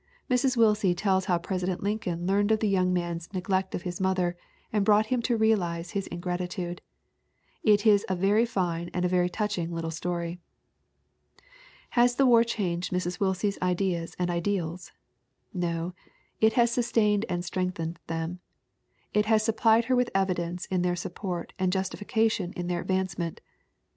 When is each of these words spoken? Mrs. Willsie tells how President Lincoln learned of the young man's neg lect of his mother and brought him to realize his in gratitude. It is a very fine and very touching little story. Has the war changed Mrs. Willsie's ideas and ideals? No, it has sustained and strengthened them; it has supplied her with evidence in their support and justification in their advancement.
Mrs. 0.31 0.57
Willsie 0.57 0.95
tells 0.95 1.25
how 1.25 1.37
President 1.37 1.83
Lincoln 1.83 2.25
learned 2.25 2.51
of 2.51 2.59
the 2.59 2.67
young 2.67 2.91
man's 2.91 3.31
neg 3.35 3.51
lect 3.51 3.75
of 3.75 3.83
his 3.83 4.01
mother 4.01 4.35
and 4.73 4.83
brought 4.83 5.05
him 5.13 5.21
to 5.21 5.37
realize 5.37 5.91
his 5.91 6.07
in 6.07 6.19
gratitude. 6.19 6.81
It 7.61 7.85
is 7.85 8.03
a 8.09 8.15
very 8.15 8.43
fine 8.47 8.89
and 8.95 9.05
very 9.07 9.29
touching 9.29 9.71
little 9.71 9.91
story. 9.91 10.39
Has 11.91 12.15
the 12.15 12.25
war 12.25 12.43
changed 12.43 12.91
Mrs. 12.91 13.19
Willsie's 13.19 13.59
ideas 13.61 14.15
and 14.17 14.31
ideals? 14.31 14.91
No, 15.53 15.93
it 16.39 16.53
has 16.53 16.71
sustained 16.71 17.23
and 17.29 17.45
strengthened 17.45 17.99
them; 18.07 18.39
it 19.13 19.27
has 19.27 19.43
supplied 19.43 19.85
her 19.85 19.95
with 19.95 20.09
evidence 20.15 20.65
in 20.65 20.81
their 20.81 20.95
support 20.95 21.53
and 21.59 21.71
justification 21.71 22.53
in 22.53 22.65
their 22.65 22.81
advancement. 22.81 23.39